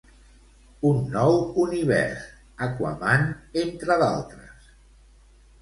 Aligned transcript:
Un 0.91 1.01
nou 1.15 1.37
univers; 1.65 2.25
Aquaman, 2.69 3.29
entre 3.65 4.03
d'altres. 4.05 4.73